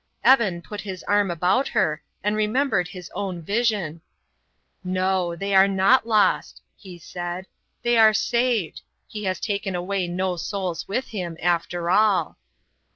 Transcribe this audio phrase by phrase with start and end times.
[0.23, 4.01] Evan put his arm about her, and remembered his own vision.
[4.83, 7.45] "No, they are not lost," he said.
[7.83, 8.81] "They are saved.
[9.07, 12.39] He has taken away no souls with him, after all."